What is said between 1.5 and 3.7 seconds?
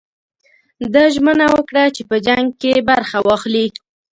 وکړه چې په جنګ کې برخه واخلي.